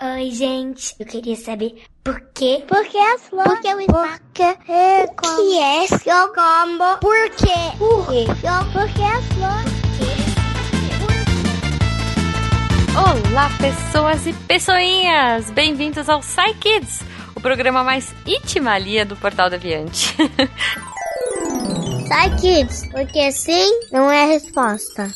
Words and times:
Oi, 0.00 0.30
gente. 0.30 0.94
Eu 1.00 1.06
queria 1.06 1.34
saber 1.34 1.82
por 2.04 2.20
quê? 2.32 2.62
Por 2.68 2.86
que 2.86 2.96
as 2.96 3.22
flores? 3.22 3.52
Por 3.52 3.60
que 3.60 3.74
o 3.74 3.80
espaço? 3.80 4.20
Por 4.20 4.32
que 4.32 4.42
é 4.70 5.06
como? 5.08 5.36
que 5.36 5.58
é 5.58 5.86
Eu 6.06 6.32
como? 6.32 6.98
Por 7.00 7.30
quê? 7.30 7.76
Por 7.76 8.06
quê? 8.06 8.24
Por 8.72 8.88
que 8.92 9.02
as 9.02 9.24
flores? 9.34 9.72
Olá, 12.94 13.50
pessoas 13.60 14.24
e 14.24 14.32
pessoinhas! 14.32 15.50
Bem-vindos 15.50 16.08
ao 16.08 16.20
Psy 16.20 16.54
Kids, 16.60 17.00
o 17.34 17.40
programa 17.40 17.82
mais 17.82 18.14
itimalia 18.24 19.04
do 19.04 19.16
Portal 19.16 19.50
Deviante. 19.50 20.14
Sai, 22.06 22.36
kids, 22.36 22.88
porque 22.92 23.32
sim 23.32 23.80
não 23.90 24.08
é 24.08 24.26
resposta. 24.26 25.10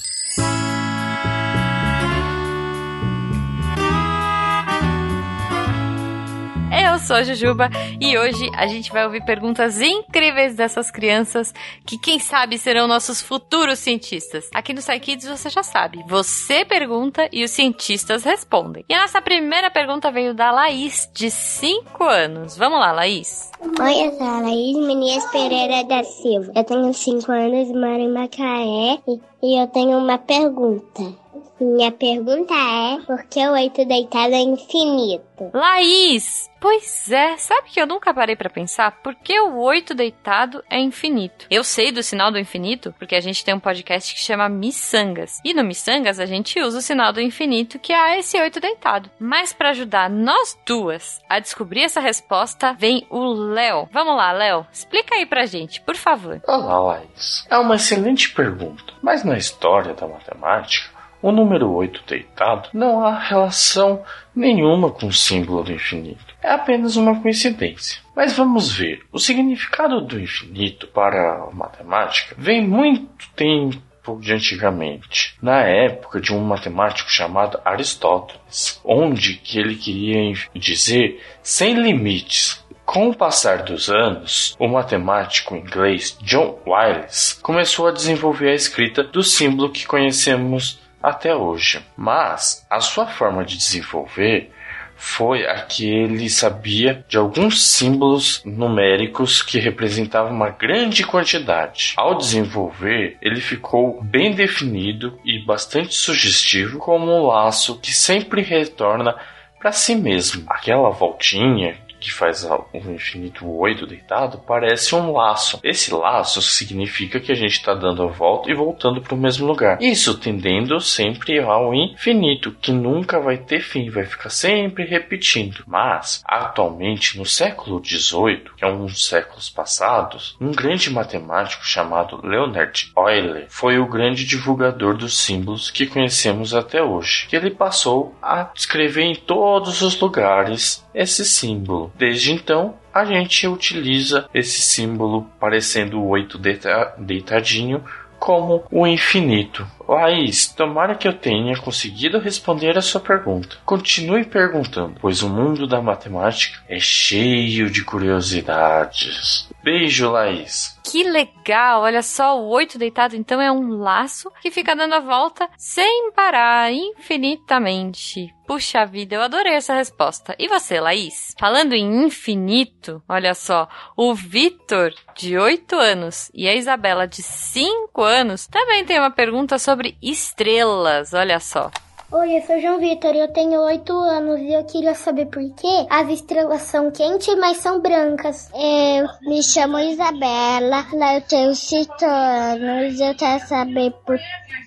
Eu 6.93 6.99
sou 6.99 7.17
a 7.17 7.23
Jujuba 7.23 7.71
e 7.99 8.19
hoje 8.19 8.51
a 8.55 8.67
gente 8.67 8.93
vai 8.93 9.07
ouvir 9.07 9.25
perguntas 9.25 9.81
incríveis 9.81 10.55
dessas 10.55 10.91
crianças 10.91 11.51
que, 11.87 11.96
quem 11.96 12.18
sabe, 12.18 12.59
serão 12.59 12.87
nossos 12.87 13.23
futuros 13.23 13.79
cientistas. 13.79 14.51
Aqui 14.55 14.75
no 14.75 14.82
Kids 15.01 15.27
você 15.27 15.49
já 15.49 15.63
sabe, 15.63 16.05
você 16.07 16.67
pergunta 16.67 17.27
e 17.32 17.43
os 17.45 17.51
cientistas 17.51 18.25
respondem. 18.25 18.85
E 18.91 18.93
a 18.93 19.01
nossa 19.01 19.23
primeira 19.23 19.71
pergunta 19.71 20.13
veio 20.13 20.35
da 20.35 20.51
Laís, 20.51 21.09
de 21.15 21.31
5 21.31 22.05
anos. 22.05 22.59
Vamos 22.59 22.79
lá, 22.79 22.93
Laís. 22.93 23.51
Oi, 23.63 24.07
eu 24.07 24.13
sou 24.18 24.27
a 24.27 24.40
Laís 24.40 24.77
Menias 24.77 25.25
Pereira 25.31 25.85
da 25.85 26.04
Silva. 26.04 26.53
Eu 26.54 26.65
tenho 26.65 26.93
5 26.93 27.32
anos, 27.32 27.68
moro 27.68 28.01
em 28.01 28.13
Macaé 28.13 28.99
e, 29.09 29.21
e 29.43 29.63
eu 29.63 29.67
tenho 29.68 29.96
uma 29.96 30.18
pergunta. 30.18 31.21
Minha 31.62 31.93
pergunta 31.93 32.52
é: 32.52 32.98
por 33.06 33.22
que 33.25 33.39
o 33.47 33.52
oito 33.52 33.84
deitado 33.84 34.34
é 34.34 34.41
infinito? 34.41 35.50
Laís! 35.55 36.50
Pois 36.62 37.11
é, 37.11 37.36
sabe 37.39 37.70
que 37.70 37.80
eu 37.80 37.89
nunca 37.89 38.14
parei 38.14 38.36
pra 38.36 38.48
pensar 38.48 38.92
por 39.03 39.17
que 39.17 39.37
o 39.41 39.59
oito 39.62 39.95
deitado 39.95 40.62
é 40.70 40.78
infinito? 40.78 41.47
Eu 41.50 41.64
sei 41.64 41.91
do 41.91 42.05
sinal 42.05 42.31
do 42.31 42.39
infinito 42.39 42.95
porque 43.00 43.17
a 43.17 43.20
gente 43.20 43.45
tem 43.45 43.53
um 43.53 43.59
podcast 43.59 44.14
que 44.14 44.20
chama 44.20 44.48
Missangas. 44.48 45.41
E 45.45 45.53
no 45.53 45.64
Missangas 45.64 46.20
a 46.20 46.27
gente 46.27 46.61
usa 46.61 46.78
o 46.78 46.83
sinal 46.83 47.12
do 47.12 47.20
infinito 47.20 47.81
que 47.81 47.92
é 47.92 48.20
esse 48.20 48.41
oito 48.41 48.61
deitado. 48.61 49.11
Mas 49.19 49.53
para 49.53 49.70
ajudar 49.70 50.09
nós 50.09 50.56
duas 50.65 51.20
a 51.28 51.41
descobrir 51.41 51.83
essa 51.83 52.00
resposta, 52.00 52.77
vem 52.78 53.05
o 53.11 53.33
Léo. 53.33 53.89
Vamos 53.91 54.17
lá, 54.17 54.31
Léo, 54.31 54.65
explica 54.72 55.17
aí 55.17 55.27
pra 55.27 55.47
gente, 55.47 55.81
por 55.81 55.97
favor. 55.97 56.41
Olá, 56.47 56.78
Laís. 56.78 57.44
É 57.50 57.59
uma 57.59 57.75
excelente 57.75 58.33
pergunta, 58.33 58.94
mas 59.03 59.25
na 59.25 59.37
história 59.37 59.94
da 59.94 60.06
matemática, 60.06 60.92
o 61.23 61.31
número 61.31 61.70
8 61.70 62.03
deitado 62.06 62.69
não 62.75 63.05
há 63.05 63.19
relação 63.19 64.03
nenhuma 64.34 64.91
com 64.91 65.06
o 65.06 65.12
símbolo 65.12 65.62
do 65.62 65.73
infinito. 65.73 66.34
É 66.42 66.51
apenas 66.51 66.97
uma 66.97 67.20
coincidência. 67.20 68.03
Mas 68.15 68.37
vamos 68.37 68.73
ver. 68.73 69.03
O 69.12 69.19
significado 69.19 70.00
do 70.00 70.20
infinito 70.20 70.89
para 70.89 71.45
a 71.45 71.50
matemática 71.55 72.34
vem 72.37 72.67
muito 72.67 73.28
tempo 73.37 73.81
de 74.20 74.33
antigamente, 74.33 75.37
na 75.41 75.61
época 75.61 76.20
de 76.20 76.34
um 76.34 76.41
matemático 76.41 77.09
chamado 77.09 77.61
Aristóteles, 77.65 78.81
onde 78.84 79.34
que 79.34 79.61
ele 79.61 79.77
queria 79.77 80.34
dizer 80.56 81.23
sem 81.41 81.75
limites, 81.75 82.62
com 82.84 83.09
o 83.09 83.15
passar 83.17 83.62
dos 83.62 83.89
anos, 83.89 84.56
o 84.59 84.67
matemático 84.67 85.55
inglês 85.55 86.19
John 86.20 86.59
Wiles 86.67 87.39
começou 87.41 87.87
a 87.87 87.93
desenvolver 87.93 88.50
a 88.50 88.55
escrita 88.55 89.05
do 89.05 89.23
símbolo 89.23 89.70
que 89.70 89.87
conhecemos 89.87 90.81
até 91.03 91.34
hoje. 91.34 91.81
Mas 91.97 92.67
a 92.70 92.81
sua 92.81 93.06
forma 93.06 93.45
de 93.45 93.56
desenvolver 93.56 94.50
foi 94.95 95.44
a 95.44 95.61
que 95.62 95.84
ele 95.84 96.31
sabia 96.31 97.05
de 97.09 97.17
alguns 97.17 97.67
símbolos 97.67 98.41
numéricos 98.44 99.42
que 99.42 99.59
representavam 99.59 100.33
uma 100.33 100.50
grande 100.50 101.05
quantidade. 101.05 101.94
Ao 101.97 102.17
desenvolver, 102.17 103.16
ele 103.21 103.41
ficou 103.41 104.00
bem 104.00 104.32
definido 104.32 105.19
e 105.25 105.44
bastante 105.44 105.94
sugestivo 105.94 106.78
como 106.78 107.10
um 107.10 107.27
laço 107.27 107.81
que 107.81 107.93
sempre 107.93 108.43
retorna 108.43 109.16
para 109.59 109.72
si 109.72 109.97
mesmo. 109.97 110.44
Aquela 110.47 110.91
voltinha 110.91 111.77
que 112.03 112.13
faz 112.13 112.45
o 112.45 112.67
infinito 112.75 113.49
8 113.49 113.87
deitado, 113.87 114.39
parece 114.39 114.95
um 114.95 115.13
laço. 115.13 115.61
Esse 115.63 115.95
laço 115.95 116.43
significa 116.43 117.21
que 117.21 117.33
a 117.33 117.35
gente 117.35 117.53
está 117.53 117.75
dando 117.75 118.03
a 118.03 118.07
volta 118.07 118.51
e 118.51 118.55
voltando 118.55 119.01
para 119.01 119.15
o 119.15 119.19
mesmo 119.19 119.47
lugar. 119.47 119.81
Isso 119.81 120.19
tendendo 120.19 120.81
sempre 120.81 121.39
ao 121.41 121.75
infinito, 121.75 122.55
que 122.61 122.73
nunca 122.73 123.21
vai 123.21 123.39
ter 123.39 123.61
fim, 123.61 123.91
vai 123.91 124.05
ficar 124.05 124.31
sempre 124.31 124.85
repetindo. 124.85 125.63
Mas, 125.67 126.23
atualmente, 126.27 127.19
no 127.19 127.25
século 127.25 127.83
XVIII, 127.85 128.45
que 128.57 128.65
é 128.65 128.69
um 128.69 128.87
dos 128.87 129.07
séculos 129.07 129.49
passados, 129.49 130.37
um 130.41 130.51
grande 130.51 130.91
matemático 130.91 131.65
chamado 131.65 132.21
Leonard 132.27 132.93
Euler 132.97 133.47
foi 133.49 133.79
o 133.79 133.87
grande 133.87 134.25
divulgador 134.25 134.97
dos 134.97 135.19
símbolos 135.19 135.71
que 135.71 135.87
conhecemos 135.87 136.55
até 136.55 136.83
hoje. 136.83 137.27
Que 137.29 137.37
ele 137.37 137.51
passou 137.51 138.15
a 138.23 138.51
escrever 138.55 139.05
em 139.05 139.15
todos 139.15 139.83
os 139.83 139.99
lugares 140.01 140.84
esse 140.95 141.25
símbolo. 141.25 141.91
Desde 141.97 142.32
então, 142.32 142.75
a 142.92 143.04
gente 143.04 143.47
utiliza 143.47 144.28
esse 144.34 144.60
símbolo 144.60 145.26
parecendo 145.41 146.00
o 146.00 146.08
oito 146.08 146.38
deita 146.38 146.94
deitadinho 146.98 147.82
como 148.22 148.62
o 148.70 148.86
infinito. 148.86 149.66
Laís, 149.88 150.47
tomara 150.47 150.94
que 150.94 151.08
eu 151.08 151.12
tenha 151.12 151.56
conseguido 151.56 152.20
responder 152.20 152.78
a 152.78 152.80
sua 152.80 153.00
pergunta. 153.00 153.56
Continue 153.64 154.25
perguntando, 154.25 154.94
pois 155.00 155.22
o 155.22 155.28
mundo 155.28 155.66
da 155.66 155.82
matemática 155.82 156.60
é 156.69 156.78
cheio 156.78 157.69
de 157.69 157.82
curiosidades. 157.82 159.48
Beijo, 159.62 160.11
Laís. 160.11 160.77
Que 160.83 161.05
legal! 161.05 161.83
Olha 161.83 162.03
só, 162.03 162.39
o 162.39 162.49
oito 162.49 162.78
deitado 162.78 163.15
então 163.15 163.41
é 163.41 163.50
um 163.50 163.78
laço 163.78 164.31
que 164.43 164.50
fica 164.50 164.75
dando 164.75 164.95
a 164.95 165.00
volta 165.00 165.49
sem 165.56 166.11
parar, 166.12 166.73
infinitamente. 166.73 168.34
Puxa 168.45 168.84
vida, 168.84 169.15
eu 169.15 169.22
adorei 169.22 169.55
essa 169.55 169.75
resposta. 169.75 170.34
E 170.37 170.49
você, 170.49 170.81
Laís? 170.81 171.34
Falando 171.39 171.75
em 171.75 172.05
infinito, 172.05 173.01
olha 173.09 173.34
só, 173.34 173.69
o 173.97 174.15
Vitor, 174.15 174.93
de 175.15 175.39
8 175.39 175.77
anos, 175.77 176.31
e 176.34 176.49
a 176.49 176.55
Isabela, 176.55 177.06
de 177.06 177.22
5 177.22 178.03
anos, 178.03 178.49
também 178.49 178.84
tem 178.84 178.99
uma 178.99 179.12
pergunta 179.12 179.59
sobre 179.59 179.97
estrelas. 180.03 181.15
Olha 181.15 181.39
só. 181.39 181.71
Oi, 182.15 182.37
eu 182.37 182.43
sou 182.43 182.61
João 182.61 182.78
Vitor 182.78 183.15
e 183.15 183.21
eu 183.21 183.33
tenho 183.33 183.59
8 183.59 183.91
anos 183.91 184.39
e 184.39 184.53
eu 184.53 184.62
queria 184.65 184.95
saber 184.95 185.25
por 185.27 185.43
que 185.55 185.87
as 185.89 186.11
estrelas 186.11 186.61
são 186.61 186.91
quentes, 186.91 187.34
mas 187.39 187.56
são 187.56 187.81
brancas. 187.81 188.50
Eu 188.53 189.09
me 189.23 189.43
chamo 189.43 189.78
Isabela, 189.78 190.84
lá 190.93 191.15
eu 191.15 191.22
tenho 191.22 191.55
5 191.55 192.05
anos 192.05 193.01
e 193.01 193.03
eu 193.03 193.15
quero 193.15 193.47
saber 193.47 193.93
por 194.05 194.19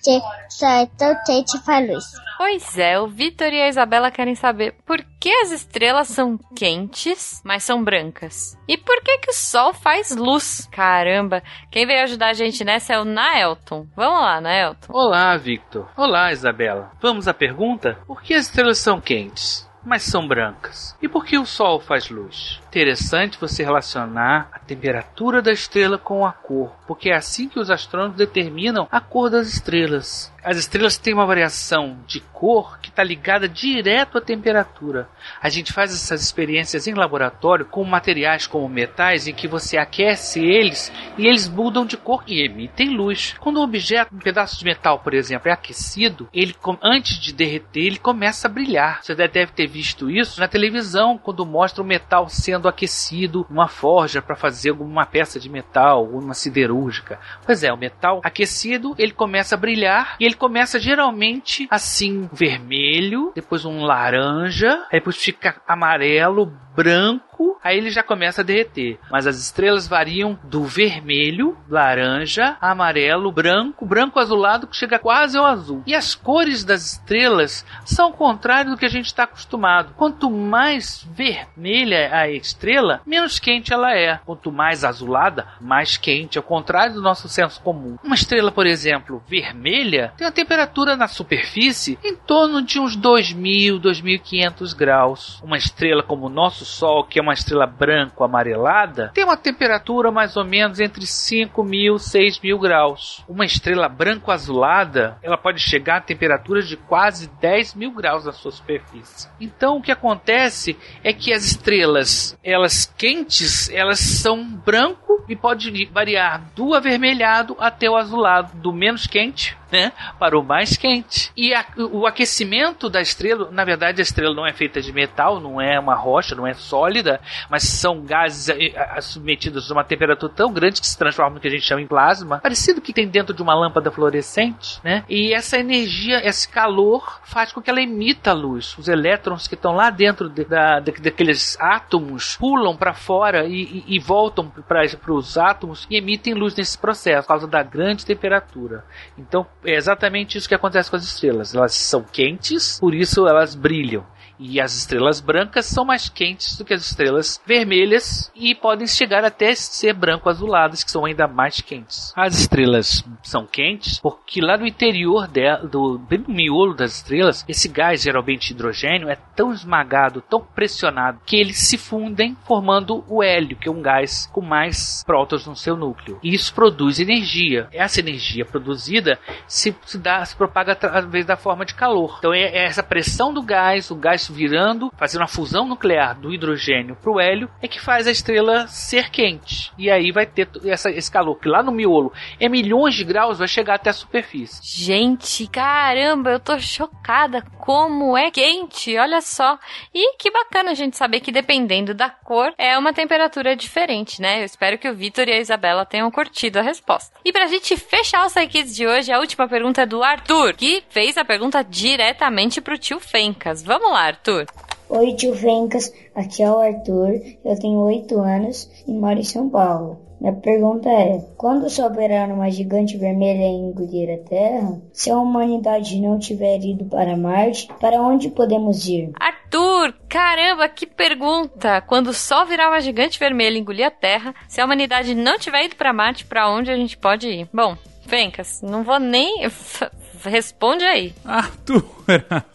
que 0.04 0.20
é 0.66 0.88
tão 0.98 1.16
quente 1.24 1.60
faz 1.60 1.88
luz. 1.88 2.25
Pois 2.38 2.78
é, 2.78 3.00
o 3.00 3.08
Vitor 3.08 3.54
e 3.54 3.62
a 3.62 3.70
Isabela 3.70 4.12
querem 4.12 4.36
saber 4.36 4.76
por 4.86 4.98
que 5.20 5.30
as 5.30 5.52
estrelas 5.52 6.10
são 6.10 6.38
quentes, 6.56 7.42
mas 7.46 7.64
são 7.64 7.84
brancas. 7.84 8.58
E 8.68 8.78
por 8.78 9.02
que 9.02 9.18
que 9.20 9.32
o 9.32 9.34
sol 9.34 9.74
faz 9.74 10.16
luz? 10.16 10.68
Caramba, 10.72 11.42
quem 11.72 11.86
veio 11.86 12.04
ajudar 12.04 12.30
a 12.30 12.34
gente 12.34 12.64
nessa 12.64 12.94
é 12.94 13.00
o 13.00 13.06
Naelton. 13.06 13.88
Vamos 13.96 14.20
lá, 14.20 14.42
Naelton. 14.42 14.94
Olá, 14.94 15.38
Victor. 15.38 15.90
Olá, 15.96 16.32
Isabela. 16.32 16.92
Vamos 17.02 17.28
à 17.28 17.34
pergunta? 17.34 17.98
Por 18.06 18.22
que 18.22 18.34
as 18.34 18.48
estrelas 18.48 18.80
são 18.80 19.00
quentes? 19.00 19.65
Mas 19.86 20.04
são 20.04 20.28
brancas. 20.28 20.98
E 21.02 21.08
por 21.08 21.24
que 21.24 21.38
o 21.38 21.46
Sol 21.46 21.80
faz 21.80 22.10
luz? 22.10 22.60
Interessante 22.68 23.40
você 23.40 23.64
relacionar 23.64 24.50
a 24.52 24.60
temperatura 24.60 25.42
da 25.42 25.52
estrela 25.52 25.98
com 25.98 26.26
a 26.26 26.34
cor, 26.34 26.76
porque 26.86 27.10
é 27.10 27.16
assim 27.16 27.48
que 27.48 27.60
os 27.60 27.70
astrônomos 27.70 28.18
determinam 28.18 28.88
a 28.92 29.00
cor 29.00 29.30
das 29.30 29.48
estrelas. 29.48 30.34
As 30.44 30.58
estrelas 30.58 30.98
têm 30.98 31.14
uma 31.14 31.26
variação 31.26 31.98
de 32.06 32.20
cor 32.20 32.78
que 32.80 32.90
está 32.90 33.04
ligada 33.04 33.50
direto 33.50 34.18
à 34.18 34.22
temperatura. 34.22 35.10
A 35.42 35.50
gente 35.50 35.74
faz 35.74 35.92
essas 35.92 36.22
experiências 36.22 36.86
em 36.86 36.94
laboratório 36.94 37.66
com 37.66 37.84
materiais 37.84 38.46
como 38.46 38.70
metais 38.70 39.28
em 39.28 39.34
que 39.34 39.48
você 39.48 39.78
aquece 39.78 40.40
eles 40.40 40.92
e 41.18 41.26
eles 41.26 41.48
mudam 41.48 41.84
de 41.84 41.98
cor 41.98 42.24
e 42.28 42.44
emitem 42.44 42.90
luz. 42.90 43.36
Quando 43.40 43.60
um 43.60 43.64
objeto, 43.64 44.14
um 44.14 44.20
pedaço 44.20 44.60
de 44.60 44.66
metal, 44.66 45.00
por 45.00 45.16
exemplo, 45.16 45.50
é 45.50 45.54
aquecido, 45.54 46.30
ele 46.32 46.56
antes 46.84 47.20
de 47.20 47.34
derreter, 47.34 47.86
ele 47.86 47.98
começa 47.98 48.48
a 48.48 48.52
brilhar. 48.52 49.02
Você 49.02 49.16
deve 49.16 49.48
ter 49.48 49.68
visto 49.76 50.10
isso 50.10 50.40
na 50.40 50.48
televisão 50.48 51.18
quando 51.18 51.46
mostra 51.46 51.84
o 51.84 51.86
metal 51.86 52.30
sendo 52.30 52.70
aquecido 52.70 53.46
numa 53.50 53.68
forja 53.68 54.22
para 54.22 54.34
fazer 54.34 54.70
alguma 54.70 55.06
peça 55.06 55.38
de 55.38 55.50
metal 55.50 56.06
ou 56.06 56.22
uma 56.22 56.34
siderúrgica. 56.34 57.20
Pois 57.46 57.62
é, 57.62 57.74
o 57.74 57.78
metal 57.78 58.22
aquecido, 58.24 58.96
ele 58.98 59.12
começa 59.12 59.56
a 59.56 59.58
brilhar 59.58 60.16
e 60.18 60.24
ele 60.24 60.36
começa 60.36 60.80
geralmente 60.80 61.68
assim, 61.70 62.30
vermelho, 62.32 63.34
depois 63.36 63.66
um 63.66 63.84
laranja, 63.84 64.86
aí 64.90 65.00
depois 65.00 65.18
fica 65.18 65.62
amarelo, 65.68 66.54
branco 66.74 67.35
aí 67.64 67.78
ele 67.78 67.90
já 67.90 68.04
começa 68.04 68.42
a 68.42 68.44
derreter. 68.44 69.00
Mas 69.10 69.28
as 69.28 69.38
estrelas 69.38 69.88
variam 69.88 70.38
do 70.44 70.64
vermelho, 70.64 71.58
laranja, 71.70 72.58
amarelo, 72.62 73.32
branco, 73.32 73.86
branco 73.86 74.20
azulado, 74.20 74.68
que 74.68 74.76
chega 74.76 75.00
quase 75.00 75.38
ao 75.38 75.46
azul. 75.46 75.84
E 75.86 75.96
as 75.96 76.16
cores 76.16 76.64
das 76.64 76.94
estrelas 76.94 77.66
são 77.84 78.10
o 78.10 78.14
contrário 78.14 78.72
do 78.72 78.78
que 78.78 78.86
a 78.86 78.90
gente 78.90 79.08
está 79.08 79.24
acostumado. 79.24 79.94
Quanto 79.96 80.30
mais 80.30 81.08
vermelha 81.12 82.10
a 82.14 82.30
estrela, 82.30 83.02
menos 83.06 83.40
quente 83.40 83.74
ela 83.74 83.96
é. 83.96 84.20
Quanto 84.26 84.52
mais 84.52 84.84
azulada, 84.84 85.48
mais 85.60 85.98
quente, 85.98 86.38
ao 86.38 86.44
contrário 86.44 86.96
do 86.96 87.02
nosso 87.02 87.28
senso 87.28 87.62
comum. 87.62 87.98
Uma 88.04 88.16
estrela, 88.16 88.52
por 88.52 88.66
exemplo, 88.66 89.24
vermelha, 89.28 90.14
tem 90.18 90.26
uma 90.26 90.32
temperatura 90.34 90.96
na 90.96 91.08
superfície 91.08 91.98
em 92.04 92.16
torno 92.16 92.62
de 92.62 92.80
uns 92.80 92.96
2000, 92.96 93.80
2500 93.80 94.74
graus. 94.74 95.42
Uma 95.44 95.58
estrela 95.58 96.04
como 96.04 96.28
o 96.28 96.30
nosso 96.30 96.66
Sol, 96.66 97.04
que 97.04 97.20
é 97.20 97.25
uma 97.26 97.34
estrela 97.34 97.66
branco 97.66 98.24
amarelada, 98.24 99.12
tem 99.14 99.24
uma 99.24 99.36
temperatura 99.36 100.12
mais 100.12 100.38
ou 100.38 100.46
menos 100.46 100.80
entre 100.80 101.06
5000 101.06 101.96
e 101.96 102.00
6000 102.00 102.60
graus. 102.60 103.24
Uma 103.28 103.46
estrela 103.46 103.90
branco 103.90 104.32
azulada, 104.32 105.18
ela 105.22 105.38
pode 105.38 105.60
chegar 105.60 105.98
a 105.98 106.02
temperaturas 106.02 106.68
de 106.68 106.78
quase 106.78 107.30
10 107.42 107.76
mil 107.76 107.92
graus 107.92 108.26
na 108.26 108.32
sua 108.32 108.52
superfície. 108.52 109.28
Então 109.40 109.78
o 109.78 109.82
que 109.82 109.92
acontece 109.92 110.78
é 111.04 111.12
que 111.12 111.34
as 111.34 111.44
estrelas, 111.44 112.38
elas 112.44 112.86
quentes, 112.98 113.70
elas 113.70 114.00
são 114.00 114.46
branco 114.46 115.24
e 115.28 115.36
pode 115.36 115.86
variar 115.88 116.42
do 116.56 116.74
avermelhado 116.74 117.56
até 117.60 117.90
o 117.90 117.96
azulado, 117.96 118.56
do 118.58 118.72
menos 118.72 119.08
quente 119.08 119.58
né, 119.72 119.92
para 120.20 120.38
o 120.38 120.44
mais 120.44 120.78
quente. 120.78 121.32
E 121.36 121.54
a, 121.54 121.66
o 121.92 122.06
aquecimento 122.06 122.90
da 122.90 123.02
estrela, 123.02 123.50
na 123.52 123.64
verdade, 123.64 124.02
a 124.02 124.04
estrela 124.04 124.34
não 124.34 124.46
é 124.46 124.54
feita 124.54 124.82
de 124.82 124.92
metal, 124.92 125.40
não 125.40 125.60
é 125.60 125.80
uma 125.80 125.96
rocha, 125.96 126.36
não 126.36 126.48
é 126.48 126.54
sólida, 126.54 127.20
mas 127.50 127.64
são 127.64 128.02
gases 128.02 128.50
eh, 128.50 128.74
eh, 128.76 129.02
submetidos 129.02 129.70
a 129.70 129.74
uma 129.74 129.84
temperatura 129.84 130.32
tão 130.34 130.52
grande 130.52 130.82
que 130.82 130.88
se 130.88 130.98
transformam 130.98 131.36
no 131.36 131.40
que 131.40 131.48
a 131.48 131.52
gente 131.52 131.66
chama 131.66 131.82
em 131.82 131.88
plasma, 131.88 132.40
parecido 132.40 132.82
que 132.82 132.94
tem 132.94 133.08
dentro 133.08 133.34
de 133.34 133.42
uma 133.42 133.54
lâmpada 133.54 133.92
fluorescente, 133.92 134.80
né? 134.84 135.04
E 135.10 135.34
essa 135.34 135.58
energia, 135.58 136.26
esse 136.28 136.48
calor, 136.48 137.22
faz 137.24 137.52
com 137.52 137.62
que 137.62 137.70
ela 137.70 137.82
emita 137.82 138.34
luz. 138.34 138.78
Os 138.78 138.88
elétrons 138.88 139.48
que 139.48 139.56
estão 139.56 139.74
lá 139.74 139.90
dentro 139.90 140.30
de, 140.30 140.46
da, 140.46 140.80
de, 140.80 140.92
daqueles 140.92 141.58
átomos 141.60 142.38
pulam 142.38 142.76
para 142.76 142.94
fora 142.94 143.46
e, 143.46 143.84
e, 143.88 143.96
e 143.96 144.00
voltam 144.00 144.50
para 144.68 144.84
os 145.14 145.38
átomos 145.38 145.86
e 145.90 145.98
emitem 145.98 146.34
luz 146.34 146.56
nesse 146.56 146.78
processo, 146.78 147.24
por 147.24 147.30
causa 147.30 147.48
da 147.48 147.64
grande 147.64 148.06
temperatura. 148.06 148.84
Então, 149.18 149.46
é 149.66 149.76
exatamente 149.76 150.38
isso 150.38 150.48
que 150.48 150.56
acontece 150.56 150.90
com 150.90 150.96
as 150.96 151.04
estrelas. 151.04 151.54
Elas 151.54 151.74
são 151.74 152.04
quentes, 152.04 152.80
por 152.80 152.94
isso 152.94 153.28
elas 153.28 153.56
brilham. 153.56 154.06
E 154.40 154.60
as 154.60 154.76
estrelas 154.76 155.20
brancas 155.20 155.66
são 155.66 155.86
mais 155.86 156.10
quentes 156.10 156.58
do 156.58 156.66
que 156.66 156.74
as 156.74 156.86
estrelas 156.86 157.42
vermelhas 157.46 158.32
e 158.36 158.54
podem 158.54 158.88
chegar 158.88 159.24
até 159.24 159.54
ser 159.56 159.94
branco-azuladas, 159.94 160.84
que 160.84 160.92
são 160.92 161.06
ainda 161.06 161.28
mais 161.28 161.62
quentes. 161.62 162.14
As 162.16 162.40
estrelas 162.40 163.04
são 163.24 163.46
quentes 163.46 164.00
porque 164.00 164.42
lá 164.42 164.58
no 164.58 164.68
interior 164.68 165.28
dela, 165.28 165.68
do 165.68 165.98
bem 165.98 166.20
no 166.20 166.34
miolo 166.34 166.74
das 166.74 166.98
estrelas, 166.98 167.46
esse 167.48 167.68
gás, 167.68 168.04
geralmente 168.04 168.52
hidrogênio, 168.52 169.10
é 169.10 169.16
tão 169.36 169.52
esmagado, 169.52 170.22
tão 170.22 170.42
pressionado, 170.42 171.20
que 171.26 171.36
eles 171.36 171.58
se 171.58 171.78
fundem 171.78 172.36
formando 172.46 173.04
o 173.08 173.24
hélio, 173.24 173.58
que 173.58 173.68
é 173.68 173.72
um 173.72 173.82
gás 173.82 174.28
com 174.32 174.42
mais 174.42 175.04
prótons 175.06 175.46
no 175.46 175.56
seu 175.56 175.76
núcleo. 175.76 176.20
E 176.22 176.34
isso 176.34 176.54
produz 176.54 177.00
energia. 177.00 177.68
Essa 177.72 178.00
energia 178.00 178.46
produzida 178.46 179.20
se, 179.48 179.76
se, 179.86 179.98
dá, 179.98 180.24
se 180.26 180.36
propaga 180.36 180.74
através 180.74 181.26
da 181.26 181.38
forma 181.38 181.66
de 181.66 181.74
calor. 181.74 182.16
Então 182.20 182.34
é, 182.34 182.44
é 182.44 182.66
essa 182.66 182.84
pressão 182.84 183.34
do 183.34 183.42
gás, 183.42 183.92
o 183.92 183.96
gás 183.96 184.25
virando, 184.34 184.92
fazendo 184.98 185.22
uma 185.22 185.28
fusão 185.28 185.68
nuclear 185.68 186.20
do 186.20 186.34
hidrogênio 186.34 186.96
para 186.96 187.12
o 187.12 187.20
hélio, 187.20 187.50
é 187.62 187.68
que 187.68 187.80
faz 187.80 188.08
a 188.08 188.12
estrela 188.12 188.68
ser 188.68 189.10
quente. 189.10 189.72
E 189.78 189.90
aí 189.90 190.12
vai 190.12 190.26
ter 190.26 190.50
essa, 190.66 190.90
esse 190.90 191.12
calor 191.12 191.36
que 191.40 191.48
lá 191.48 191.62
no 191.62 191.72
miolo 191.72 192.14
é 192.40 192.48
milhões 192.48 192.96
de 192.96 193.04
graus, 193.04 193.40
vai 193.40 193.48
chegar 193.48 193.76
até 193.76 193.90
a 193.90 193.94
superfície. 193.94 194.60
Gente, 194.64 195.48
caramba, 195.48 196.32
eu 196.32 196.40
tô 196.40 196.58
chocada 196.60 197.42
como 197.60 198.18
é 198.18 198.30
quente, 198.32 198.98
olha 198.98 199.22
só. 199.22 199.58
E 199.94 200.18
que 200.18 200.32
bacana 200.32 200.72
a 200.72 200.76
gente 200.76 200.98
saber 200.98 201.20
que 201.20 201.32
dependendo 201.32 201.94
da 201.94 202.10
cor 202.10 202.54
é 202.58 202.78
uma 202.78 202.94
temperatura 202.94 203.56
diferente, 203.56 204.22
né? 204.22 204.42
Eu 204.42 204.46
espero 204.46 204.78
que 204.78 204.90
o 204.90 204.96
Vitor 204.96 205.28
e 205.28 205.34
a 205.34 205.40
Isabela 205.40 205.86
tenham 205.86 206.10
curtido 206.12 206.60
a 206.60 206.62
resposta. 206.62 207.18
E 207.24 207.32
pra 207.32 207.48
gente 207.48 207.76
fechar 207.76 208.26
o 208.26 208.30
Psykids 208.30 208.76
de 208.76 208.88
hoje, 208.88 209.12
a 209.12 209.20
última 209.20 209.48
pergunta 209.48 209.82
é 209.82 209.86
do 209.86 210.04
Arthur, 210.04 210.54
que 210.54 210.84
fez 210.90 211.18
a 211.18 211.26
pergunta 211.26 211.64
diretamente 211.64 212.62
pro 212.62 212.78
tio 212.78 213.00
Fencas. 213.00 213.64
Vamos 213.64 213.92
lá, 213.92 214.15
Arthur. 214.16 214.46
Oi, 214.88 215.14
tio 215.14 215.36
Fencas. 215.36 215.92
Aqui 216.16 216.42
é 216.42 216.50
o 216.50 216.58
Arthur. 216.58 217.22
Eu 217.44 217.60
tenho 217.60 217.80
8 217.80 218.18
anos 218.20 218.70
e 218.88 218.92
moro 218.92 219.20
em 219.20 219.24
São 219.24 219.50
Paulo. 219.50 220.00
Minha 220.22 220.34
pergunta 220.34 220.90
é: 220.90 221.22
quando 221.36 221.70
souberá 221.70 222.26
uma 222.26 222.50
gigante 222.50 222.98
vermelha 222.98 223.44
engolir 223.44 224.10
a 224.10 224.30
Terra, 224.30 224.82
se 224.94 225.12
a 225.12 225.18
humanidade 225.18 226.00
não 226.00 226.18
tiver 226.18 226.60
ido 226.60 226.86
para 226.86 227.18
Marte, 227.18 227.68
para 227.80 228.02
onde 228.02 228.30
podemos 228.30 228.88
ir? 228.88 229.12
Arthur, 229.20 229.94
caramba, 230.08 230.70
que 230.70 230.86
pergunta! 230.86 231.82
Quando 231.82 232.08
o 232.08 232.14
Sol 232.14 232.46
virar 232.46 232.70
uma 232.70 232.80
gigante 232.80 233.20
vermelha 233.20 233.58
e 233.58 233.60
engolir 233.60 233.86
a 233.86 233.92
Terra, 233.92 234.34
se 234.48 234.62
a 234.62 234.66
humanidade 234.66 235.14
não 235.14 235.38
tiver 235.38 235.66
ido 235.66 235.76
para 235.76 235.92
Marte, 235.92 236.26
para 236.26 236.50
onde 236.50 236.72
a 236.72 236.76
gente 236.76 236.98
pode 236.98 237.28
ir? 237.28 237.50
Bom, 237.54 237.76
Fencas, 238.08 238.62
não 238.62 238.84
vou 238.84 239.00
nem. 239.00 239.46
Responde 240.24 240.86
aí. 240.86 241.14
Arthur, 241.26 241.86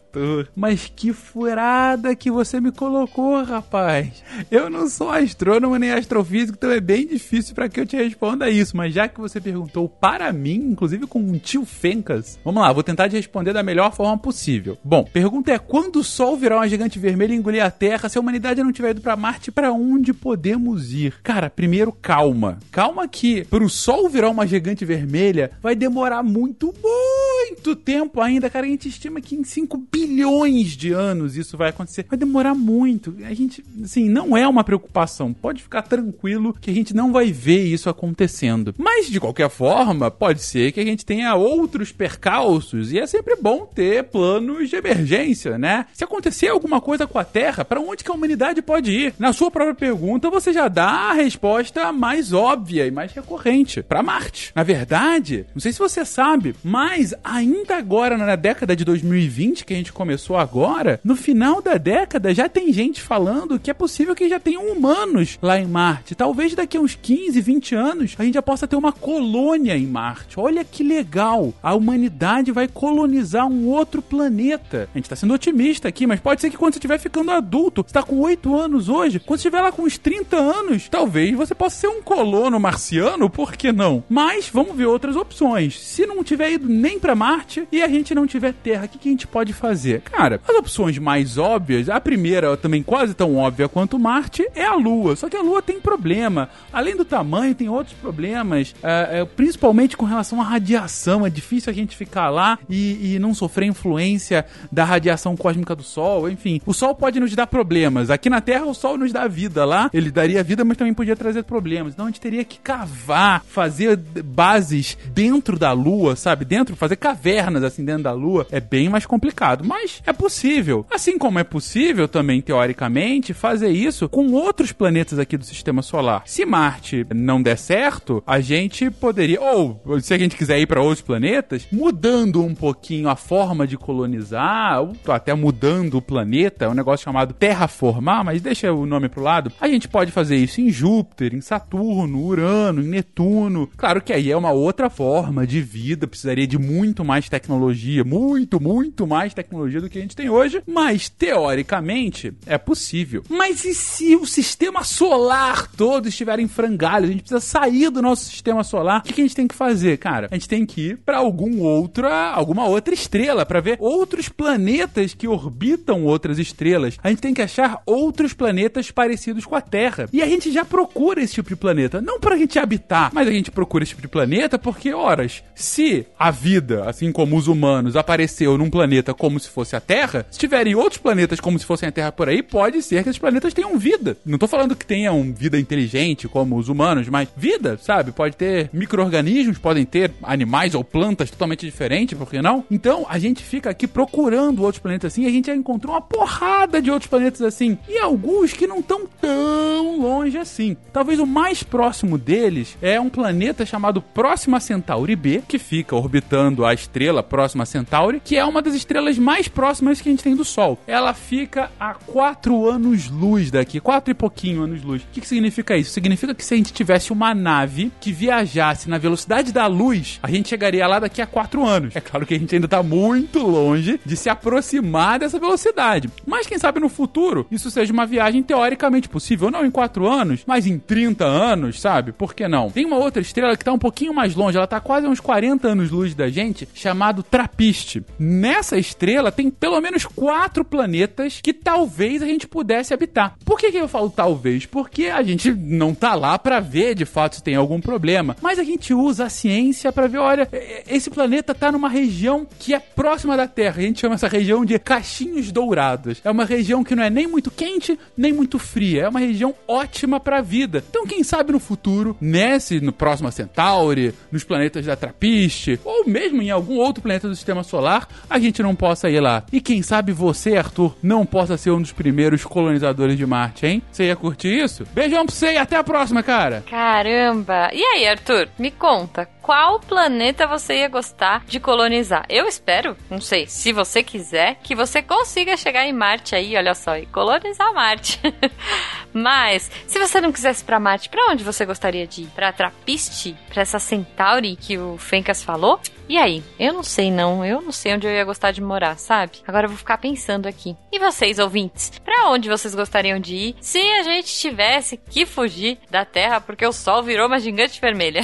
Mas 0.55 0.91
que 0.95 1.13
furada 1.13 2.15
que 2.15 2.31
você 2.31 2.61
me 2.61 2.73
colocou, 2.73 3.43
rapaz. 3.43 4.23
Eu 4.51 4.69
não 4.69 4.89
sou 4.89 5.11
astrônomo 5.11 5.77
nem 5.77 5.93
astrofísico, 5.93 6.57
então 6.59 6.71
é 6.71 6.81
bem 6.81 7.07
difícil 7.07 7.55
para 7.55 7.69
que 7.69 7.81
eu 7.81 7.87
te 7.87 7.97
responda 7.97 8.51
isso. 8.51 8.77
Mas 8.77 8.95
já 8.95 9.09
que 9.09 9.21
você 9.21 9.41
perguntou 9.41 9.89
para 9.89 10.33
mim, 10.33 10.71
inclusive 10.71 11.07
com 11.07 11.21
um 11.21 11.39
tio 11.39 11.65
Fencas, 11.65 12.39
vamos 12.45 12.63
lá, 12.63 12.73
vou 12.73 12.83
tentar 12.83 13.09
te 13.09 13.17
responder 13.17 13.53
da 13.53 13.63
melhor 13.63 13.93
forma 13.93 14.19
possível. 14.19 14.77
Bom, 14.83 15.05
pergunta 15.05 15.53
é: 15.53 15.59
quando 15.59 15.97
o 15.97 16.05
Sol 16.05 16.37
virar 16.37 16.57
uma 16.57 16.69
gigante 16.69 16.99
vermelha 16.99 17.33
e 17.33 17.37
engolir 17.37 17.65
a 17.65 17.71
Terra, 17.71 18.09
se 18.09 18.19
a 18.19 18.21
humanidade 18.21 18.63
não 18.63 18.73
tiver 18.73 18.91
ido 18.91 19.01
para 19.01 19.17
Marte, 19.17 19.51
para 19.51 19.73
onde 19.73 20.13
podemos 20.13 20.93
ir? 20.93 21.15
Cara, 21.23 21.51
primeiro 21.51 21.93
calma. 21.93 22.59
Calma 22.71 23.09
que 23.09 23.45
pro 23.45 23.69
Sol 23.69 24.09
virar 24.09 24.31
uma 24.31 24.47
gigante 24.47 24.85
vermelha 24.85 25.53
vai 25.63 25.75
demorar 25.75 26.23
muito, 26.23 26.75
muito 26.83 27.30
tempo 27.77 28.21
ainda, 28.21 28.51
cara. 28.51 28.67
A 28.67 28.69
gente 28.69 28.89
estima 28.89 29.21
que 29.21 29.35
em 29.35 29.45
5 29.45 29.77
bilhões 29.91 30.77
de 30.77 30.93
anos 30.93 31.37
isso 31.37 31.57
vai 31.57 31.71
acontecer. 31.71 32.07
Vai 32.09 32.19
demorar 32.19 32.55
muito. 32.55 33.15
A 33.25 33.35
gente, 33.35 33.65
assim, 33.83 34.09
não 34.09 34.37
é 34.37 34.47
uma 34.47 34.65
preocupação. 34.65 35.33
Pode 35.33 35.63
ficar 35.63 35.83
tranquilo 35.83 36.57
que 36.61 36.71
a 36.71 36.75
gente 36.75 36.95
não 36.95 37.13
vai 37.13 37.33
ver 37.33 37.65
isso 37.65 37.89
acontecendo. 37.89 38.75
Mas, 38.79 39.07
de 39.07 39.21
qualquer 39.21 39.51
forma, 39.51 40.11
pode 40.11 40.43
ser 40.43 40.73
que 40.73 40.81
a 40.81 40.85
gente 40.85 41.05
tenha 41.05 41.35
outros 41.35 41.93
percalços 41.93 42.93
e 42.93 42.99
é 42.99 43.07
sempre 43.07 43.37
bom 43.37 43.67
ter 43.67 44.05
planos 44.05 44.69
de 44.69 44.77
emergência, 44.77 45.59
né? 45.59 45.87
Se 45.93 46.05
acontecer 46.05 46.49
alguma 46.49 46.81
coisa 46.81 47.07
com 47.07 47.19
a 47.19 47.25
Terra, 47.25 47.65
para 47.65 47.81
onde 47.81 48.05
que 48.05 48.11
a 48.11 48.15
humanidade 48.15 48.63
pode 48.63 48.91
ir? 48.91 49.15
Na 49.19 49.33
sua 49.33 49.51
própria 49.51 49.75
pergunta, 49.75 50.31
você 50.31 50.53
já 50.53 50.69
dá 50.69 51.11
a 51.11 51.13
resposta 51.13 51.93
mais 51.93 52.33
óbvia 52.33 52.87
e 52.87 52.91
mais 52.91 53.13
recorrente, 53.13 53.83
para 53.83 54.03
Marte. 54.03 54.53
Na 54.55 54.63
verdade, 54.63 55.47
não 55.55 55.61
sei 55.61 55.73
se 55.73 55.79
você 55.79 56.05
sabe, 56.05 56.55
mas 56.63 57.15
ainda 57.41 57.77
agora 57.77 58.19
na 58.19 58.37
década 58.37 58.77
de 58.77 58.85
2020 58.85 59.65
que 59.65 59.73
a 59.73 59.77
gente 59.77 59.93
começou 59.93 60.37
agora, 60.37 61.01
no 61.03 61.17
final 61.17 61.63
da 61.63 61.77
década 61.77 62.35
já 62.35 62.49
tem 62.49 62.73
gente 62.73 63.01
falando 63.01 63.59
que 63.59 63.71
é 63.71 63.75
possível 63.75 64.15
que 64.15 64.29
já 64.29 64.39
tenham 64.39 64.67
humanos 64.67 65.39
lá 65.41 65.59
em 65.59 65.67
Marte. 65.67 66.15
Talvez 66.15 66.55
daqui 66.55 66.77
a 66.77 66.81
uns 66.81 66.95
15, 66.95 67.41
20 67.41 67.75
anos 67.75 68.15
a 68.19 68.25
gente 68.25 68.35
já 68.35 68.43
possa 68.43 68.69
ter 68.69 68.77
uma 68.77 68.93
colônia 68.93 69.77
em 69.77 69.87
Marte. 69.87 70.39
Olha 70.39 70.65
que 70.65 70.83
legal! 70.83 71.55
A 71.63 71.75
humanidade 71.75 72.53
vai 72.53 72.69
colonizar 72.69 73.47
um 73.47 73.69
outro 73.69 74.03
planeta. 74.03 74.89
A 74.95 74.99
gente 74.99 75.09
tá 75.09 75.17
sendo 75.17 75.33
otimista 75.33 75.89
aqui, 75.89 76.07
mas 76.07 76.21
pode 76.21 76.43
ser 76.43 76.51
que 76.51 76.59
quando 76.59 76.75
você 76.75 76.79
estiver 76.79 76.99
ficando 76.99 77.31
adulto, 77.31 77.83
você 77.87 77.95
tá 77.95 78.03
com 78.03 78.21
8 78.21 78.55
anos 78.55 78.89
hoje, 78.89 79.19
quando 79.19 79.41
você 79.41 79.49
estiver 79.49 79.63
lá 79.63 79.73
com 79.73 79.83
uns 79.83 79.97
30 79.97 80.37
anos, 80.37 80.89
talvez 80.91 81.35
você 81.35 81.55
possa 81.55 81.77
ser 81.77 81.89
um 81.89 82.03
colono 82.03 82.61
marciano, 82.61 83.31
por 83.31 83.53
que 83.53 83.73
não? 83.73 84.05
Mas 84.11 84.51
vamos 84.53 84.77
ver 84.77 84.87
outras 84.87 85.17
opções. 85.17 85.81
Se 85.81 86.05
não 86.05 86.23
tiver 86.23 86.53
ido 86.53 86.69
nem 86.69 86.99
para 86.99 87.15
Marte 87.15 87.30
e 87.71 87.83
a 87.83 87.89
gente 87.89 88.15
não 88.15 88.27
tiver 88.27 88.53
Terra, 88.53 88.85
o 88.85 88.89
que, 88.89 88.99
que 88.99 89.09
a 89.09 89.13
gente 89.13 89.27
pode 89.27 89.53
fazer? 89.53 90.01
Cara, 90.03 90.41
as 90.47 90.57
opções 90.57 90.99
mais 90.99 91.39
óbvias, 91.39 91.89
a 91.89 92.01
primeira 92.01 92.57
também 92.57 92.83
quase 92.83 93.15
tão 93.15 93.37
óbvia 93.37 93.69
quanto 93.69 93.99
Marte, 93.99 94.47
é 94.55 94.65
a 94.65 94.75
Lua. 94.75 95.17
Só 95.17 95.29
que 95.29 95.37
a 95.37 95.43
Lua 95.43 95.63
tem 95.63 95.81
problema. 95.81 96.49
Além 96.73 96.97
do 96.97 97.05
tamanho, 97.05 97.55
tem 97.55 97.69
outros 97.69 97.95
problemas, 97.97 98.75
é, 98.83 99.21
é, 99.21 99.25
principalmente 99.25 99.97
com 99.97 100.05
relação 100.05 100.41
à 100.41 100.45
radiação. 100.45 101.27
É 101.27 101.31
difícil 101.31 101.71
a 101.71 101.75
gente 101.75 101.97
ficar 101.97 102.31
lá 102.31 102.59
e, 102.69 103.15
e 103.15 103.19
não 103.19 103.35
sofrer 103.35 103.67
influência 103.67 104.45
da 104.71 104.85
radiação 104.85 105.37
cósmica 105.37 105.75
do 105.75 105.83
Sol. 105.83 106.29
Enfim, 106.29 106.61
o 106.65 106.73
Sol 106.73 106.95
pode 106.95 107.21
nos 107.21 107.35
dar 107.35 107.47
problemas. 107.47 108.11
Aqui 108.11 108.31
na 108.31 108.41
Terra, 108.41 108.65
o 108.65 108.75
Sol 108.75 108.97
nos 108.99 109.13
dá 109.13 109.27
vida. 109.27 109.65
Lá, 109.65 109.91
ele 109.93 110.11
daria 110.11 110.43
vida, 110.43 110.65
mas 110.65 110.77
também 110.77 110.95
podia 110.95 111.17
trazer 111.17 111.43
problemas. 111.45 111.93
Então 111.93 112.07
a 112.07 112.09
gente 112.09 112.21
teria 112.21 112.45
que 112.45 112.59
cavar, 112.59 113.43
fazer 113.45 113.97
bases 113.97 114.97
dentro 115.13 115.59
da 115.59 115.73
Lua, 115.73 116.17
sabe? 116.17 116.45
Dentro, 116.45 116.77
fazer 116.77 116.97
cavernas 117.21 117.63
assim 117.63 117.85
dentro 117.85 118.05
da 118.05 118.13
Lua, 118.13 118.47
é 118.51 118.61
bem 118.61 118.89
mais 118.89 119.05
complicado, 119.05 119.63
mas 119.63 120.03
é 120.07 120.13
possível. 120.13 120.87
Assim 120.91 121.19
como 121.19 121.39
é 121.39 121.45
possível 121.45 122.09
também 122.09 122.41
teoricamente 122.41 123.35
fazer 123.35 123.69
isso 123.69 124.09
com 124.09 124.33
outros 124.33 124.73
planetas 124.73 125.19
aqui 125.19 125.37
do 125.37 125.45
sistema 125.45 125.83
solar. 125.83 126.23
Se 126.25 126.47
Marte 126.47 127.07
não 127.15 127.43
der 127.43 127.59
certo, 127.59 128.23
a 128.27 128.41
gente 128.41 128.91
poderia 128.91 129.39
ou 129.41 129.83
se 130.01 130.15
a 130.15 130.19
gente 130.19 130.35
quiser 130.35 130.59
ir 130.59 130.67
para 130.67 130.81
outros 130.81 131.03
planetas, 131.03 131.67
mudando 131.71 132.43
um 132.43 132.55
pouquinho 132.55 133.11
a 133.11 133.17
forma 133.17 133.67
de 133.67 133.77
colonizar, 133.77 134.81
ou 134.81 134.97
até 135.09 135.35
mudando 135.35 135.99
o 135.99 136.03
planeta, 136.03 136.65
é 136.65 136.69
um 136.69 136.75
negócio 136.75 137.05
chamado 137.05 137.35
terraformar, 137.35 138.25
mas 138.25 138.41
deixa 138.41 138.73
o 138.73 138.87
nome 138.87 139.11
pro 139.11 139.23
lado. 139.23 139.53
A 139.61 139.69
gente 139.69 139.89
pode 139.89 140.11
fazer 140.11 140.37
isso 140.37 140.61
em 140.61 140.71
Júpiter, 140.71 141.35
em 141.35 141.41
Saturno, 141.43 142.25
Urano, 142.25 142.81
em 142.81 142.89
Netuno. 142.89 143.69
Claro 143.77 144.01
que 144.01 144.13
aí 144.13 144.31
é 144.31 144.37
uma 144.37 144.53
outra 144.53 144.89
forma 144.89 145.47
de 145.47 145.61
vida, 145.61 146.07
precisaria 146.07 146.47
de 146.47 146.59
muito 146.59 147.05
mais 147.11 147.29
tecnologia, 147.29 148.05
muito, 148.05 148.63
muito 148.63 149.05
mais 149.05 149.35
tecnologia 149.35 149.81
do 149.81 149.91
que 149.91 149.99
a 149.99 150.01
gente 150.01 150.15
tem 150.15 150.31
hoje, 150.31 150.63
mas 150.65 151.09
teoricamente 151.09 152.33
é 152.47 152.57
possível. 152.57 153.25
Mas 153.29 153.65
e 153.65 153.75
se 153.75 154.15
o 154.15 154.25
sistema 154.25 154.85
solar 154.85 155.67
todo 155.73 156.07
estiver 156.07 156.39
em 156.39 156.47
frangalhos? 156.47 157.11
A 157.11 157.13
gente 157.13 157.23
precisa 157.23 157.41
sair 157.41 157.91
do 157.91 158.01
nosso 158.01 158.27
sistema 158.27 158.63
solar. 158.63 159.01
O 159.01 159.03
que 159.03 159.21
a 159.21 159.25
gente 159.25 159.35
tem 159.35 159.49
que 159.49 159.57
fazer, 159.57 159.99
cara? 159.99 160.29
A 160.31 160.35
gente 160.35 160.49
tem 160.49 160.65
que 160.65 160.91
ir 160.91 160.99
para 160.99 161.19
algum 161.19 161.63
outra, 161.63 162.31
alguma 162.31 162.65
outra 162.67 162.95
estrela 162.95 163.45
para 163.45 163.61
ver 163.61 163.77
outros 163.81 164.29
planetas 164.29 165.13
que 165.13 165.27
orbitam 165.27 166.05
outras 166.05 166.39
estrelas. 166.39 166.97
A 167.03 167.11
gente 167.11 167.23
tem 167.23 167.35
que 167.35 167.43
achar 167.43 167.83
outros 167.85 168.33
planetas 168.33 168.93
parecidos 168.93 169.45
com 169.45 169.57
a 169.57 169.61
Terra. 169.61 170.09
E 170.13 170.23
a 170.23 170.27
gente 170.27 170.53
já 170.53 170.65
procura 170.65 171.21
esse 171.21 171.35
tipo 171.35 171.49
de 171.49 171.57
planeta, 171.57 172.01
não 172.01 172.21
para 172.21 172.37
a 172.37 172.39
gente 172.39 172.57
habitar, 172.57 173.11
mas 173.13 173.27
a 173.27 173.33
gente 173.33 173.51
procura 173.51 173.83
esse 173.83 173.91
tipo 173.91 174.03
de 174.03 174.09
planeta 174.09 174.61
porque, 174.61 174.95
horas, 174.95 175.43
se 175.57 176.07
a 176.17 176.31
vida, 176.31 176.90
assim 176.91 177.11
como 177.13 177.37
os 177.37 177.49
humanos, 177.49 177.97
apareceu 177.97 178.59
num 178.59 178.71
planeta 178.71 179.15
como 179.15 179.41
se 179.41 179.49
fosse 179.49 179.75
a 179.75 179.81
Terra, 179.81 180.27
se 180.31 180.39
tiverem 180.39 180.75
outros 180.75 181.01
planetas 181.01 181.41
como 181.41 181.59
se 181.59 181.65
fossem 181.65 181.89
a 181.89 181.93
Terra 181.93 182.13
por 182.13 182.29
aí, 182.29 182.43
pode 182.43 182.83
ser 182.83 183.03
que 183.03 183.09
esses 183.09 183.19
planetas 183.19 183.55
tenham 183.55 183.79
vida. 183.79 184.17
Não 184.25 184.39
tô 184.39 184.47
falando 184.47 184.77
que 184.77 184.87
tenham 184.87 185.33
vida 185.33 185.59
inteligente 185.59 186.29
como 186.29 186.57
os 186.57 186.69
humanos, 186.69 187.09
mas 187.09 187.29
vida, 187.37 187.79
sabe? 187.81 188.13
Pode 188.13 188.37
ter 188.37 188.71
micro-organismos, 188.73 189.59
podem 189.59 189.85
ter 189.85 190.13
animais 190.23 190.75
ou 190.75 190.85
plantas 190.85 191.31
totalmente 191.31 191.65
diferentes, 191.65 192.19
por 192.19 192.29
que 192.29 192.43
não? 192.43 192.65
Então, 192.71 193.07
a 193.09 193.19
gente 193.19 193.43
fica 193.43 193.71
aqui 193.71 193.87
procurando 193.87 194.63
outros 194.63 194.81
planetas 194.81 195.13
assim, 195.13 195.27
a 195.27 195.31
gente 195.31 195.47
já 195.47 195.55
encontrou 195.55 195.95
uma 195.95 196.03
porrada 196.03 196.83
de 196.83 196.91
outros 196.91 197.09
planetas 197.09 197.43
assim, 197.43 197.79
e 197.89 197.99
alguns 197.99 198.53
que 198.53 198.67
não 198.67 198.81
estão 198.81 199.07
tão 199.21 200.01
longe 200.01 200.37
assim. 200.39 200.77
Talvez 200.93 201.19
o 201.19 201.27
mais 201.27 201.63
próximo 201.63 202.19
deles 202.19 202.77
é 202.83 203.01
um 203.01 203.09
planeta 203.09 203.65
chamado 203.65 204.03
Próxima 204.03 204.61
Centauri 204.61 205.17
B, 205.17 205.43
que 205.47 205.59
fica 205.59 205.97
orbitando 205.97 206.65
a 206.65 206.75
estrela 206.81 207.23
Próxima 207.23 207.67
Centauri, 207.67 208.21
que 208.25 208.37
é 208.37 208.45
uma 208.45 208.63
das 208.63 208.75
estrelas 208.75 209.19
mais 209.19 209.49
próximas 209.49 210.01
que 210.01 210.09
a 210.09 210.13
gente 210.13 210.23
tem 210.23 210.35
do 210.35 210.45
Sol. 210.45 210.79
Ela 210.87 211.15
fica 211.15 211.71
a 211.79 211.95
4 211.95 212.69
anos-luz 212.69 213.51
daqui, 213.51 213.81
4 213.81 214.11
e 214.11 214.15
pouquinho 214.15 214.63
anos-luz. 214.63 215.03
O 215.03 215.07
que, 215.13 215.21
que 215.21 215.29
significa 215.29 215.77
isso? 215.77 215.91
Significa 215.91 216.35
que 216.35 216.45
se 216.45 216.55
a 216.55 216.57
gente 216.57 216.73
tivesse 216.73 217.13
uma 217.13 217.35
nave 217.35 217.93
que 218.01 218.13
viajasse 218.13 218.89
na 218.89 218.99
velocidade 218.99 219.53
da 219.53 219.67
luz, 219.67 220.19
a 220.23 220.31
gente 220.31 220.49
chegaria 220.49 220.87
lá 220.87 220.99
daqui 220.99 221.23
a 221.23 221.27
4 221.27 221.65
anos. 221.65 221.97
É 221.97 222.01
claro 222.01 222.27
que 222.27 222.35
a 222.35 222.39
gente 222.39 222.55
ainda 222.55 222.67
está 222.67 222.83
muito 222.83 223.41
longe 223.41 224.01
de 224.05 224.17
se 224.17 224.29
aproximar 224.29 225.19
dessa 225.19 225.39
velocidade. 225.39 226.09
Mas 226.27 226.47
quem 226.47 226.59
sabe 226.59 226.81
no 226.81 226.89
futuro 226.89 227.47
isso 227.51 227.71
seja 227.71 227.93
uma 227.93 228.07
viagem 228.07 228.43
teoricamente 228.43 229.09
possível, 229.09 229.51
não 229.51 229.65
em 229.65 229.71
4 229.71 230.09
anos, 230.09 230.43
mas 230.47 230.67
em 230.67 230.79
30 230.79 231.25
anos, 231.25 231.81
sabe? 231.81 232.13
Por 232.13 232.35
que 232.35 232.49
não? 232.49 232.71
Tem 232.71 232.85
uma 232.85 232.97
outra 232.97 233.23
estrela 233.23 233.57
que 233.57 233.63
está 233.63 233.73
um 233.73 233.79
pouquinho 233.79 234.15
mais 234.15 234.35
longe, 234.35 234.57
ela 234.57 234.65
está 234.65 234.81
quase 234.81 235.07
a 235.07 235.11
uns 235.11 235.21
40 235.21 235.69
anos-luz 235.69 236.15
da 236.15 236.29
gente, 236.29 236.69
chamado 236.75 237.23
Trapiste. 237.23 238.03
Nessa 238.19 238.79
estrela 238.79 239.33
tem 239.33 239.51
pelo 239.51 239.81
menos 239.81 240.05
quatro 240.05 240.65
planetas 240.65 241.41
que 241.43 241.53
talvez 241.53 242.23
a 242.23 242.27
gente 242.27 242.47
pudesse 242.47 242.95
habitar. 242.95 243.37
Por 243.45 243.59
que, 243.59 243.71
que 243.71 243.79
eu 243.79 243.89
falo 243.89 244.11
talvez? 244.11 244.67
Porque 244.67 245.07
a 245.07 245.23
gente 245.23 245.53
não 245.53 245.95
tá 245.95 246.15
lá 246.15 246.39
para 246.39 246.61
ver 246.61 246.95
de 246.95 247.05
fato 247.05 247.37
se 247.37 247.43
tem 247.43 247.55
algum 247.55 247.81
problema, 247.81 248.37
mas 248.41 248.59
a 248.59 248.65
gente 248.65 248.95
usa 248.95 249.27
a 249.27 249.31
ciência 249.31 249.93
para 249.93 250.07
ver, 250.07 250.19
olha, 250.19 250.49
esse 250.89 251.11
planeta 251.11 251.55
tá 251.55 251.71
numa 251.73 251.89
região 251.89 252.47
que 252.59 252.75
é 252.75 252.81
próxima 252.81 253.37
da 253.37 253.47
Terra. 253.47 253.79
A 253.79 253.83
gente 253.83 254.01
chama 254.01 254.15
essa 254.15 254.29
região 254.29 254.65
de 254.65 254.79
Caixinhos 254.79 255.53
Dourados. 255.53 256.21
É 256.25 256.31
uma 256.31 256.45
região 256.45 256.85
que 256.85 256.95
não 256.95 257.03
é 257.03 257.11
nem 257.11 257.27
muito 257.27 257.51
quente, 257.51 257.99
nem 258.17 258.33
muito 258.33 258.59
fria. 258.59 259.03
É 259.03 259.09
uma 259.09 259.21
região 259.21 259.55
ótima 259.67 260.21
para 260.21 260.41
vida. 260.41 260.85
Então, 260.89 261.07
quem 261.07 261.23
sabe 261.23 261.53
no 261.53 261.61
futuro, 261.61 262.17
nesse, 262.21 262.81
no 262.81 262.93
próximo 262.93 263.31
Centauri, 263.31 264.15
nos 264.31 264.45
planetas 264.45 264.85
da 264.87 264.97
Trapiste, 264.97 265.79
ou 265.85 266.07
mesmo 266.07 266.43
em 266.43 266.51
algum 266.61 266.77
outro 266.77 267.03
planeta 267.03 267.29
do 267.29 267.35
sistema 267.35 267.63
solar, 267.63 268.07
a 268.29 268.39
gente 268.39 268.63
não 268.63 268.75
possa 268.75 269.11
ir 269.11 269.21
lá. 269.21 269.43
E 269.53 269.61
quem 269.61 269.83
sabe 269.83 270.13
você, 270.13 270.57
Arthur, 270.57 270.97
não 271.03 271.27
possa 271.27 271.57
ser 271.57 271.71
um 271.71 271.81
dos 271.81 271.93
primeiros 271.93 272.45
colonizadores 272.45 273.17
de 273.17 273.27
Marte, 273.27 273.67
hein? 273.67 273.83
Você 273.91 274.05
ia 274.05 274.17
curtir 274.17 274.49
isso? 274.63 274.85
Beijão 274.93 275.27
pra 275.27 275.35
você 275.35 275.53
e 275.55 275.59
até 275.59 275.77
a 275.77 275.85
próxima, 275.85 276.23
cara! 276.23 276.63
Caramba! 276.71 277.71
E 277.73 277.83
aí, 277.83 278.07
Arthur, 278.07 278.49
me 278.59 278.71
conta, 278.71 279.27
qual 279.51 279.81
planeta 279.81 280.47
você 280.47 280.77
ia 280.77 280.89
gostar 280.89 281.45
de 281.45 281.59
colonizar? 281.59 282.25
Eu 282.29 282.47
espero, 282.47 282.97
não 283.11 283.21
sei, 283.21 283.49
se 283.49 283.73
você 283.73 284.01
quiser, 284.01 284.61
que 284.63 284.77
você 284.77 285.03
consiga 285.03 285.57
chegar 285.57 285.85
em 285.85 285.93
Marte 285.93 286.37
aí, 286.37 286.57
olha 286.57 286.73
só, 286.73 286.97
e 286.97 287.05
colonizar 287.07 287.75
Marte. 287.75 288.21
Mas, 289.13 289.69
se 289.89 289.99
você 289.99 290.21
não 290.21 290.31
quisesse 290.31 290.63
para 290.63 290.79
Marte, 290.79 291.09
para 291.09 291.33
onde 291.33 291.43
você 291.43 291.67
gostaria 291.67 292.07
de 292.07 292.23
ir? 292.23 292.27
Pra 292.29 292.53
Trapiste? 292.53 293.37
Pra 293.49 293.63
essa 293.63 293.81
Centauri 293.81 294.55
que 294.55 294.79
o 294.79 294.97
Fencas 294.97 295.43
falou? 295.43 295.81
E 296.09 296.19
aí? 296.19 296.43
Eu 296.59 296.73
não 296.73 296.83
sei 296.83 297.09
não, 297.09 297.45
eu 297.45 297.63
não 297.63 297.71
sei 297.71 297.95
onde 297.95 298.05
eu 298.05 298.11
ia 298.11 298.25
gostar 298.25 298.51
de 298.51 298.61
morar, 298.61 298.99
sabe? 298.99 299.39
Agora 299.47 299.67
eu 299.67 299.69
vou 299.69 299.79
ficar 299.79 299.97
pensando 299.97 300.49
aqui. 300.49 300.77
E 300.91 300.99
vocês, 300.99 301.39
ouvintes? 301.39 301.93
Para 302.05 302.29
onde 302.31 302.49
vocês 302.49 302.75
gostariam 302.75 303.21
de 303.21 303.35
ir 303.37 303.57
se 303.61 303.79
a 303.79 304.03
gente 304.03 304.27
tivesse 304.27 304.97
que 304.97 305.25
fugir 305.25 305.79
da 305.89 306.05
Terra 306.05 306.41
porque 306.41 306.67
o 306.67 306.73
Sol 306.73 307.01
virou 307.03 307.29
uma 307.29 307.39
gigante 307.39 307.81
vermelha? 307.81 308.23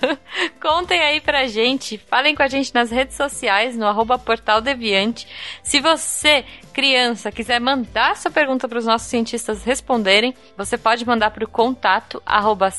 Contem 0.62 1.00
aí 1.00 1.20
pra 1.20 1.48
gente, 1.48 1.98
falem 1.98 2.36
com 2.36 2.42
a 2.44 2.46
gente 2.46 2.72
nas 2.72 2.88
redes 2.88 3.16
sociais, 3.16 3.76
no 3.76 3.84
arroba 3.84 4.16
Portal 4.16 4.60
Deviante. 4.60 5.26
Se 5.60 5.80
você, 5.80 6.44
criança, 6.72 7.32
quiser 7.32 7.60
mandar 7.60 8.16
sua 8.16 8.30
pergunta 8.30 8.68
para 8.68 8.78
os 8.78 8.86
nossos 8.86 9.08
cientistas 9.08 9.64
responderem, 9.64 10.32
você 10.56 10.78
pode 10.78 11.04
mandar 11.04 11.32
para 11.32 11.44
o 11.44 11.48
contato 11.48 12.22
arroba 12.24 12.70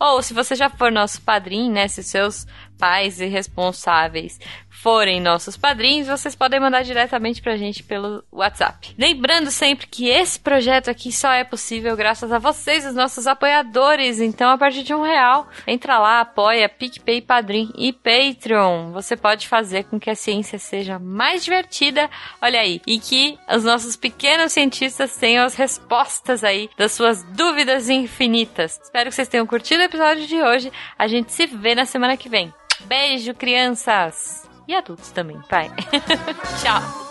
ou 0.00 0.22
se 0.22 0.32
você 0.32 0.54
já 0.54 0.70
for 0.70 0.90
nosso 0.90 1.20
padrinho, 1.20 1.70
né, 1.70 1.86
se 1.86 2.02
seus 2.02 2.46
pais 2.78 3.20
irresponsáveis 3.20 4.40
forem 4.82 5.20
nossos 5.20 5.56
padrinhos, 5.56 6.08
vocês 6.08 6.34
podem 6.34 6.58
mandar 6.58 6.82
diretamente 6.82 7.42
pra 7.42 7.56
gente 7.56 7.82
pelo 7.82 8.24
WhatsApp. 8.32 8.94
Lembrando 8.98 9.50
sempre 9.50 9.86
que 9.86 10.08
esse 10.08 10.40
projeto 10.40 10.88
aqui 10.88 11.12
só 11.12 11.30
é 11.32 11.44
possível 11.44 11.94
graças 11.94 12.32
a 12.32 12.38
vocês, 12.38 12.86
os 12.86 12.94
nossos 12.94 13.26
apoiadores. 13.26 14.20
Então, 14.20 14.50
a 14.50 14.56
partir 14.56 14.82
de 14.82 14.94
um 14.94 15.02
real, 15.02 15.48
entra 15.66 15.98
lá, 15.98 16.20
apoia 16.20 16.68
PicPay, 16.68 17.20
Padrim 17.20 17.70
e 17.76 17.92
Patreon. 17.92 18.92
Você 18.92 19.16
pode 19.16 19.46
fazer 19.46 19.84
com 19.84 20.00
que 20.00 20.08
a 20.08 20.14
ciência 20.14 20.58
seja 20.58 20.98
mais 20.98 21.44
divertida, 21.44 22.08
olha 22.40 22.60
aí, 22.60 22.80
e 22.86 22.98
que 22.98 23.38
os 23.54 23.64
nossos 23.64 23.96
pequenos 23.96 24.52
cientistas 24.52 25.16
tenham 25.16 25.44
as 25.44 25.54
respostas 25.54 26.42
aí 26.42 26.70
das 26.78 26.92
suas 26.92 27.22
dúvidas 27.24 27.90
infinitas. 27.90 28.80
Espero 28.82 29.10
que 29.10 29.14
vocês 29.14 29.28
tenham 29.28 29.46
curtido 29.46 29.82
o 29.82 29.86
episódio 29.86 30.26
de 30.26 30.42
hoje. 30.42 30.72
A 30.98 31.06
gente 31.06 31.32
se 31.32 31.44
vê 31.46 31.74
na 31.74 31.84
semana 31.84 32.16
que 32.16 32.30
vem. 32.30 32.52
Beijo, 32.86 33.34
crianças! 33.34 34.39
E 34.66 34.74
adultos 34.74 35.10
também, 35.10 35.40
pai. 35.48 35.70
Tchau! 36.60 37.10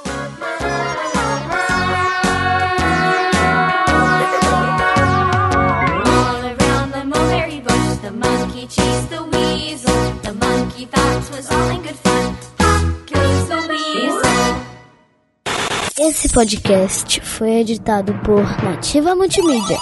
Esse 16.02 16.30
podcast 16.30 17.20
foi 17.22 17.60
editado 17.60 18.14
por 18.24 18.42
Nativa 18.64 19.14
Multimídia. 19.16 19.78